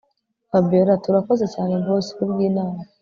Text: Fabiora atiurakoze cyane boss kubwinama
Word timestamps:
Fabiora 0.49 0.91
atiurakoze 0.97 1.45
cyane 1.53 1.73
boss 1.85 2.07
kubwinama 2.15 2.81